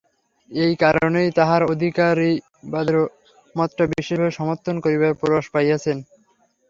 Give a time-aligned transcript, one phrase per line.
[0.51, 2.97] এই কারণেই তাঁহারা অধিকারিবাদের
[3.55, 5.97] মতটা বিশেষভাবে সমর্থন করিবার প্রয়াস পাইয়াছেন।